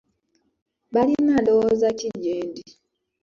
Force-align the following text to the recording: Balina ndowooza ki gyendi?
Balina 0.93 1.33
ndowooza 1.41 1.87
ki 1.97 2.09
gyendi? 2.21 2.61